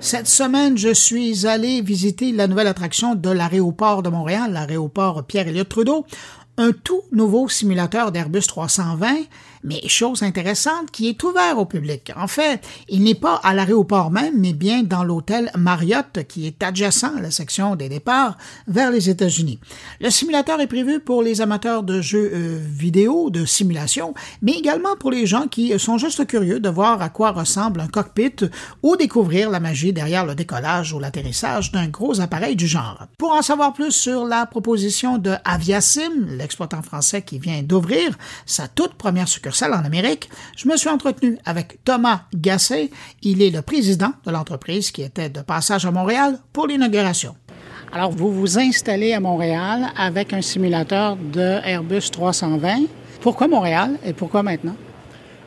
[0.00, 5.68] Cette semaine, je suis allé visiter la nouvelle attraction de l'aéroport de Montréal, l'aéroport Pierre-Éliott
[5.68, 6.06] Trudeau,
[6.56, 9.16] un tout nouveau simulateur d'Airbus 320
[9.64, 12.12] mais chose intéressante, qui est ouvert au public.
[12.16, 16.62] En fait, il n'est pas à l'aéroport même, mais bien dans l'hôtel Marriott, qui est
[16.62, 18.36] adjacent à la section des départs
[18.66, 19.58] vers les États-Unis.
[20.00, 24.96] Le simulateur est prévu pour les amateurs de jeux euh, vidéo, de simulation, mais également
[24.96, 28.36] pour les gens qui sont juste curieux de voir à quoi ressemble un cockpit
[28.82, 33.06] ou découvrir la magie derrière le décollage ou l'atterrissage d'un gros appareil du genre.
[33.18, 38.16] Pour en savoir plus sur la proposition de Aviasim, l'exploitant français qui vient d'ouvrir
[38.46, 39.82] sa toute première succursale en
[40.56, 42.90] je me suis entretenu avec Thomas Gasset.
[43.22, 47.34] Il est le président de l'entreprise qui était de passage à Montréal pour l'inauguration.
[47.92, 52.82] Alors, vous vous installez à Montréal avec un simulateur de Airbus 320.
[53.20, 54.76] Pourquoi Montréal et pourquoi maintenant?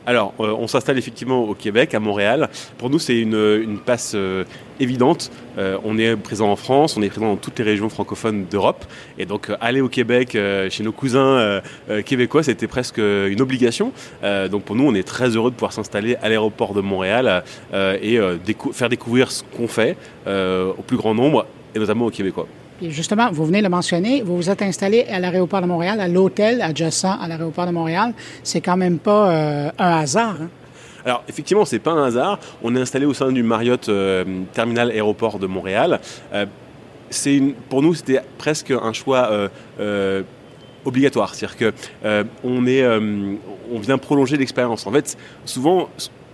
[0.04, 2.48] Alors, euh, on s'installe effectivement au Québec, à Montréal.
[2.78, 4.44] Pour nous, c'est une, passe euh,
[4.80, 5.30] évidente.
[5.58, 8.84] Euh, on est présent en France, on est présent dans toutes les régions francophones d'Europe.
[9.18, 10.36] Et donc, aller au Québec
[10.70, 11.60] chez nos cousins
[12.04, 13.92] québécois, c'était presque une obligation.
[14.50, 18.18] donc, pour nous, on est très heureux de pouvoir s'installer à l'aéroport de Montréal et
[18.72, 22.46] faire découvrir ce qu'on fait au plus grand nombre, et notamment aux Québécois
[22.90, 26.08] justement, vous venez de le mentionner, vous vous êtes installé à l'aéroport de Montréal, à
[26.08, 28.14] l'hôtel adjacent à l'aéroport de Montréal.
[28.42, 30.36] C'est quand même pas euh, un hasard.
[30.42, 30.48] Hein?
[31.04, 32.38] Alors effectivement, c'est pas un hasard.
[32.62, 36.00] On est installé au sein du Marriott euh, Terminal Aéroport de Montréal.
[36.32, 36.46] Euh,
[37.68, 39.30] pour nous, c'était presque un choix
[40.86, 41.34] obligatoire.
[41.34, 44.86] C'est-à-dire que on est, on vient prolonger l'expérience.
[44.86, 45.90] En fait, souvent,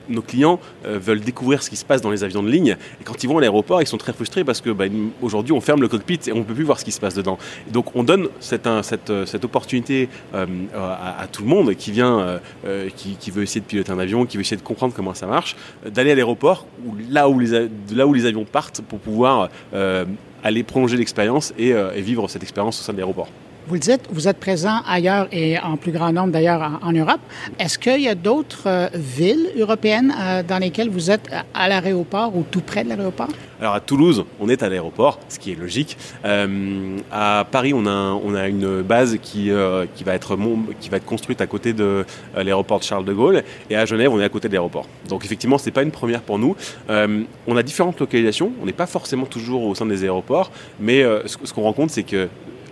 [0.09, 2.77] nos clients euh, veulent découvrir ce qui se passe dans les avions de ligne.
[3.01, 4.87] Et quand ils vont à l'aéroport, ils sont très frustrés parce que bah,
[5.23, 7.15] aujourd'hui, on ferme le cockpit et on ne peut plus voir ce qui se passe
[7.15, 7.39] dedans.
[7.71, 13.31] donc, on donne cette, cette opportunité euh, à, tout le monde qui vient, euh, qui,
[13.31, 16.13] veut essayer de piloter un avion, qui veut essayer de comprendre comment ça marche, d'aller
[16.13, 16.67] à l'aéroport,
[17.11, 19.49] là, où les, là où les avions partent pour pouvoir
[20.43, 23.29] aller prolonger l'expérience et vivre cette expérience au sein de l'aéroport.
[23.69, 27.21] Vous le dites, vous êtes présent ailleurs et en plus grand nombre d'ailleurs en, Europe.
[27.59, 32.35] Est-ce qu'il y a d'autres euh, villes européennes euh, dans lesquelles vous êtes à l'aéroport
[32.35, 33.29] ou tout près de l'aéroport?
[33.61, 35.99] Alors à Toulouse, on est à l'aéroport, ce qui est logique.
[36.25, 40.39] Euh, à Paris, on a, une base qui, va être,
[41.05, 43.43] construite à côté de l'aéroport Charles de Gaulle.
[43.69, 44.87] Et à Genève, on est à côté de l'aéroport.
[45.11, 46.57] Donc effectivement, ce n'est pas une première pour nous.
[46.89, 48.51] on a différentes localisations.
[48.63, 50.53] On n'est pas forcément toujours au sein des aéroports.
[50.81, 52.29] Mais ce qu'on rencontre, c'est que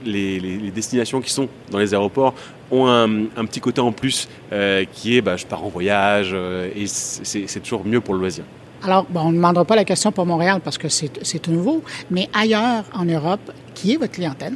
[0.07, 2.35] les, destinations qui sont dans les aéroports
[2.71, 6.71] ont un, petit côté en plus euh, qui est bah, je pars en voyage euh,
[6.75, 8.45] et c'est toujours mieux pour le loisir.
[8.83, 12.29] Alors, on ne demandera pas la question pour Montréal parce que c'est tout nouveau, mais
[12.35, 14.55] ailleurs en Europe, qui est votre clientèle?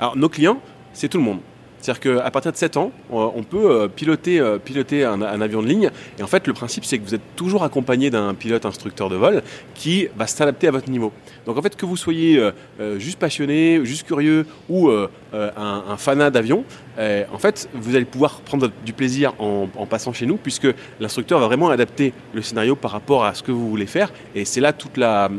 [0.00, 0.58] Alors, nos clients,
[0.92, 1.40] c'est tout le monde.
[1.80, 5.66] C'est-à-dire qu'à partir de 7 ans, on peut euh, piloter, euh, piloter un, avion de
[5.66, 5.90] ligne.
[6.18, 9.16] Et en fait, le principe, c'est que vous êtes toujours accompagné d'un pilote instructeur de
[9.16, 9.42] vol
[9.74, 11.12] qui va s'adapter à votre niveau.
[11.46, 16.64] Donc en fait, que vous soyez euh, juste passionné, juste curieux ou un, fanat d'avion,
[16.98, 20.68] en fait, vous allez pouvoir prendre du plaisir en, passant chez nous puisque
[21.00, 24.12] l'instructeur va vraiment adapter le scénario par rapport à ce que vous voulez faire.
[24.34, 25.30] Et c'est là toute la,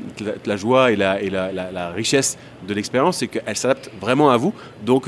[0.45, 2.37] la, joie et la, et la richesse
[2.67, 4.53] de l'expérience, c'est qu'elle s'adapte vraiment à vous.
[4.85, 5.07] Donc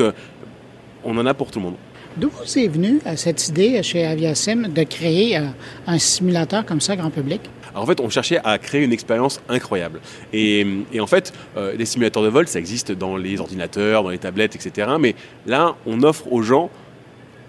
[1.03, 1.75] on en a pour tout le monde.
[2.15, 5.45] D'où vous est venue euh, cette idée euh, chez Aviasim de créer euh,
[5.87, 7.41] un simulateur comme ça grand public?
[7.75, 9.99] en fait, on cherchait à créer une expérience incroyable.
[10.31, 10.63] Et,
[10.99, 11.33] en fait,
[11.75, 14.91] les simulateurs de vol, ça existe dans les ordinateurs, dans les tablettes, etc.
[14.99, 15.15] Mais
[15.47, 16.69] là, on offre aux gens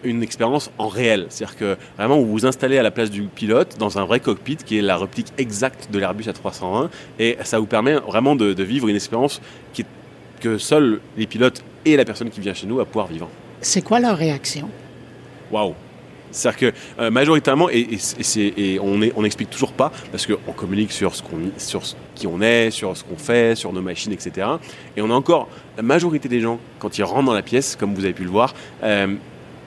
[0.02, 1.26] une expérience en réel.
[1.28, 4.56] C'est-à-dire que vraiment, vous vous installez à la place du pilote dans un vrai cockpit
[4.56, 6.88] qui est la réplique exacte de l'Airbus A320
[7.18, 9.42] et ça vous permet vraiment de, vivre une expérience
[9.74, 9.84] qui,
[10.40, 13.28] que seuls les pilotes et la personne qui vient chez nous va pouvoir vivre
[13.64, 14.68] c'est quoi leur réaction?
[15.50, 15.74] Waouh!
[16.34, 17.96] C'est-à-dire que euh, majoritairement, et,
[18.36, 21.82] et, on n'explique toujours pas, parce qu'on communique sur, ce qu'on, sur
[22.14, 24.48] qui on est, sur ce qu'on fait, sur nos machines, etc.
[24.96, 27.94] Et on a encore la majorité des gens, quand ils rentrent dans la pièce, comme
[27.94, 29.14] vous avez pu le voir, euh,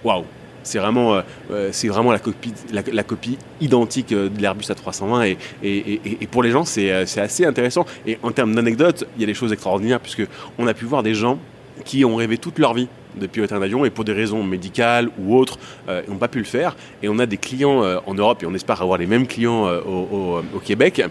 [0.04, 0.26] waouh!
[0.64, 6.44] c'est vraiment, euh, vraiment la, copie, la, copie identique de l'Airbus A320 et, et, pour
[6.44, 10.02] les gens c'est, assez intéressant et en termes d'anecdotes il y a des choses extraordinaires
[10.02, 10.24] puisque
[10.58, 11.40] on a pu voir des gens
[11.86, 12.88] qui ont rêvé toute leur vie
[13.18, 15.58] de piloter un avion et pour des raisons médicales ou autres,
[15.90, 16.76] euh, n'ont pas pu le faire.
[17.04, 19.68] Et on a des clients euh, en Europe et on espère avoir les mêmes clients
[19.68, 21.02] euh, au, Québec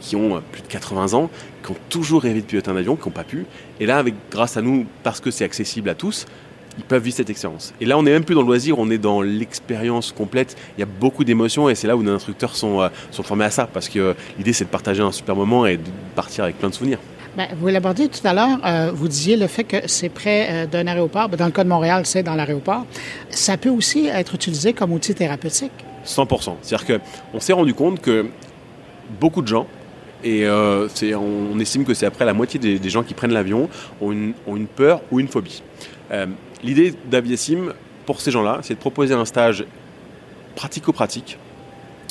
[0.00, 1.30] qui ont plus de 80 ans,
[1.64, 3.46] qui ont toujours rêvé de piloter un avion, qui n'ont pas pu.
[3.78, 6.26] Et là, avec, grâce à nous, parce que c'est accessible à tous,
[6.78, 7.74] ils peuvent vivre cette expérience.
[7.80, 10.56] Et là, on n'est même plus dans le loisir, on est dans l'expérience complète.
[10.76, 13.50] Il y a beaucoup d'émotions et c'est là où nos instructeurs sont, sont formés à
[13.50, 16.70] ça parce que l'idée, c'est de partager un super moment et de partir avec plein
[16.70, 16.98] de souvenirs.
[17.38, 20.66] Bien, vous l'abordiez tout à l'heure, euh, vous disiez le fait que c'est près euh,
[20.66, 21.28] d'un aéroport.
[21.28, 22.84] Dans le cas de Montréal, c'est dans l'aéroport.
[23.30, 25.70] Ça peut aussi être utilisé comme outil thérapeutique.
[26.04, 27.00] 100% C'est-à-dire
[27.32, 28.26] qu'on s'est rendu compte que
[29.20, 29.68] beaucoup de gens
[30.24, 33.68] Et euh, on estime que c'est après la moitié des, gens qui prennent l'avion
[34.00, 35.62] ont une, peur ou une phobie.
[36.64, 37.72] L'idée d'Aviasim,
[38.04, 39.64] pour ces gens-là, c'est de proposer un stage
[40.56, 41.38] pratico-pratique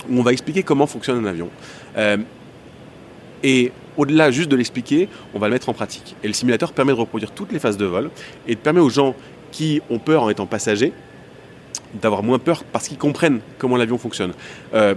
[0.10, 1.50] où on va expliquer comment fonctionne un avion.
[3.44, 6.16] Et au-delà juste de l'expliquer, on va le mettre en pratique.
[6.24, 8.10] Et le simulateur permet de reproduire toutes les phases de vol
[8.48, 9.16] et permet aux gens
[9.52, 10.94] qui ont peur en étant passagers
[12.02, 14.34] d'avoir moins peur parce qu'ils comprennent comment l'avion fonctionne.
[14.74, 14.96] Euh,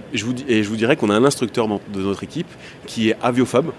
[0.48, 2.48] et je vous dirais qu'on a un instructeur de notre équipe
[2.86, 3.72] qui est aviophobe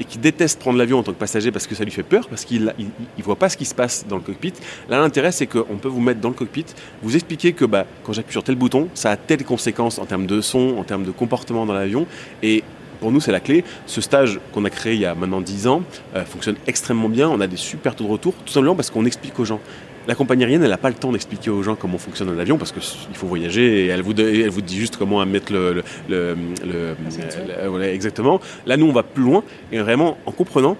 [0.00, 2.26] et qui déteste prendre l'avion en tant que passager parce que ça lui fait peur,
[2.28, 4.54] parce qu'il ne voit pas ce qui se passe dans le cockpit.
[4.88, 6.64] Là, l'intérêt, c'est qu'on peut vous mettre dans le cockpit,
[7.02, 10.26] vous expliquer que bah, quand j'appuie sur tel bouton, ça a telle conséquence en termes
[10.26, 12.06] de son, en termes de comportement dans l'avion.
[12.42, 12.64] Et
[13.00, 13.64] pour nous, c'est la clé.
[13.86, 15.82] Ce stage qu'on a créé il y a maintenant 10 ans
[16.14, 17.28] euh, fonctionne extrêmement bien.
[17.28, 19.60] On a des super taux de retour, tout simplement parce qu'on explique aux gens.
[20.06, 22.56] La compagnie aérienne, elle n'a pas le temps d'expliquer aux gens comment fonctionne un avion
[22.56, 25.82] parce qu'il faut voyager et elle vous, elle vous dit juste comment mettre le.
[26.08, 28.40] le, le, exactement.
[28.66, 29.42] Là, nous, on va plus loin
[29.72, 30.76] et vraiment, en comprenant,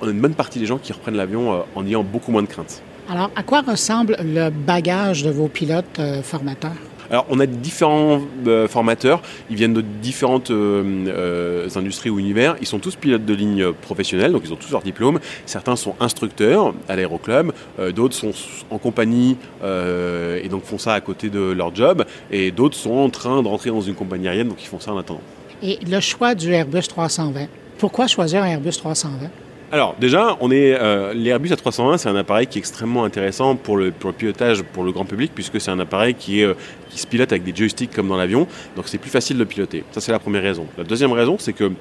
[0.00, 2.42] on a une bonne partie des gens qui reprennent l'avion euh, en ayant beaucoup moins
[2.42, 2.82] de crainte.
[3.08, 6.72] Alors, à quoi ressemble le bagage de vos pilotes euh, formateurs?
[7.10, 9.22] Alors, on a différents euh, formateurs.
[9.50, 12.56] Ils viennent de différentes euh, euh, industries ou univers.
[12.60, 15.20] Ils sont tous pilotes de ligne professionnels, donc ils ont tous leur diplôme.
[15.46, 17.52] Certains sont instructeurs à l'aéroclub,
[17.94, 18.32] d'autres sont
[18.70, 23.10] en compagnie et donc font ça à côté de leur job, et d'autres sont en
[23.10, 25.20] train de rentrer dans une compagnie aérienne, donc ils font ça en attendant.
[25.62, 27.46] Et le choix du Airbus 320,
[27.78, 29.30] pourquoi choisir un Airbus 320
[29.72, 33.76] alors déjà, on est euh, l'Airbus A320, c'est un appareil qui est extrêmement intéressant pour
[33.76, 36.54] le, pilotage pour le grand public puisque c'est un appareil euh,
[36.88, 38.46] qui se pilote avec des joysticks comme dans l'avion,
[38.76, 39.82] donc c'est plus facile de piloter.
[39.90, 40.66] Ça c'est la première raison.
[40.78, 41.72] La deuxième raison, c'est que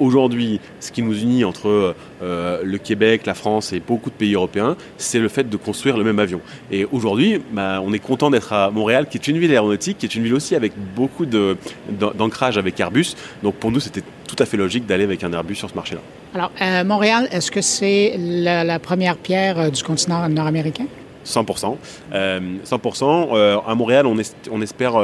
[0.00, 4.34] aujourd'hui, ce qui nous unit entre euh, le Québec, la France et beaucoup de pays
[4.34, 6.40] européens, c'est le fait de construire le même avion.
[6.70, 10.06] Et aujourd'hui, bah, on est content d'être à Montréal, qui est une ville aéronautique, qui
[10.06, 13.14] est une ville aussi avec beaucoup d'ancrage avec Airbus.
[13.42, 16.00] Donc pour nous, c'était tout à fait logique d'aller avec un Airbus sur ce marché-là.
[16.34, 20.84] Alors, euh, Montréal, est-ce que c'est la, première pierre euh, du continent nord-américain?
[21.24, 21.76] 100%.
[22.12, 23.28] 100%.
[23.32, 24.96] Euh, à Montréal, on, espère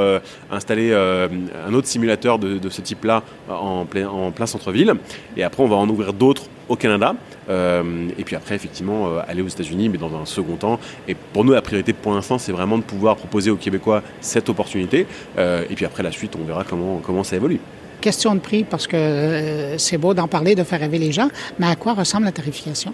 [0.50, 4.94] installer un autre simulateur de, ce type-là en plein, en plein centre-ville.
[5.36, 7.14] Et après, on va en ouvrir d'autres au Canada.
[7.50, 10.80] et puis après, effectivement, aller aux États-Unis, mais dans un second temps.
[11.08, 14.48] Et pour nous, la priorité pour l'instant, c'est vraiment de pouvoir proposer aux Québécois cette
[14.48, 15.06] opportunité.
[15.36, 17.60] et puis après, la suite, on verra comment, comment ça évolue
[18.04, 21.28] question de prix parce que euh, c'est beau d'en parler, de faire rêver les gens,
[21.58, 22.92] mais à quoi ressemble la tarification?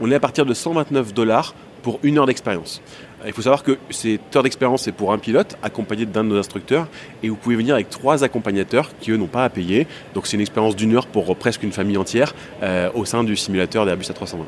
[0.00, 2.82] On est à partir de 129 dollars pour une heure d'expérience.
[3.26, 6.38] Il faut savoir que cette heure d'expérience, c'est pour un pilote accompagné d'un de nos
[6.38, 6.88] instructeurs
[7.22, 9.86] et vous pouvez venir avec trois accompagnateurs qui, eux, n'ont pas à payer.
[10.14, 13.36] Donc, c'est une expérience d'une heure pour presque une famille entière euh, au sein du
[13.36, 14.44] simulateur d'Airbus A320.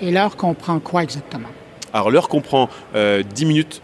[0.00, 1.48] Et l'heure comprend quoi exactement?
[1.92, 3.82] Alors, l'heure comprend 10 euh, minutes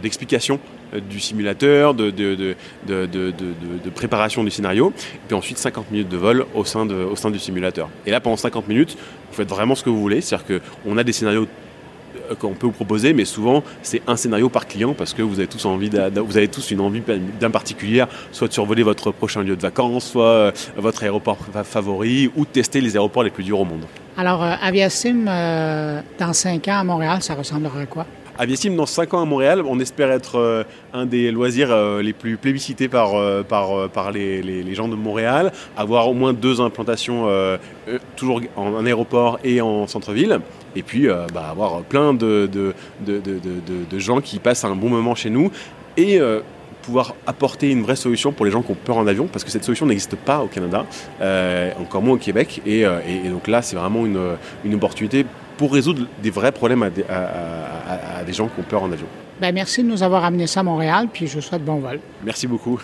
[0.00, 0.60] d'explication
[1.00, 2.56] du simulateur, de, de,
[3.94, 7.38] préparation du scénario, et puis ensuite 50 minutes de vol au sein, au sein du
[7.38, 7.88] simulateur.
[8.06, 8.96] Et là, pendant 50 minutes,
[9.30, 11.46] vous faites vraiment ce que vous voulez, c'est-à-dire qu'on a des scénarios
[12.30, 15.38] euh, qu'on peut vous proposer, mais souvent c'est un scénario par client parce que vous
[15.38, 19.42] avez tous envie, vous avez tous une envie bien particulière, soit de survoler votre prochain
[19.42, 23.44] lieu de vacances, soit euh, votre aéroport favori, ou de tester les aéroports les plus
[23.44, 23.84] durs au monde.
[24.16, 25.24] Alors, euh, Aviasim,
[26.18, 28.06] dans 5 ans à Montréal, ça ressemblera à quoi?
[28.38, 30.64] Aviasim, dans 5 ans à Montréal, on espère être euh,
[30.94, 36.08] un des loisirs euh, les plus plébiscités par, euh, par, les, gens de Montréal, avoir
[36.08, 37.28] au moins deux implantations,
[38.16, 40.40] toujours en, aéroport et en centre-ville,
[40.74, 42.74] et puis bah, avoir plein de de,
[43.06, 43.20] de,
[43.90, 45.50] de, gens qui passent un bon moment chez nous,
[45.98, 46.18] et
[46.82, 49.50] pouvoir apporter une vraie solution pour les gens qui ont peur en avion, parce que
[49.50, 50.86] cette solution n'existe pas au Canada,
[51.78, 56.06] encore moins au Québec, et, et donc là c'est vraiment une, une opportunité pour résoudre
[56.22, 59.06] des vrais problèmes à des, gens qui ont peur en avion.
[59.40, 62.00] Ben, merci de nous avoir amené ça à Montréal, puis je vous souhaite bon vol.
[62.24, 62.80] Merci beaucoup.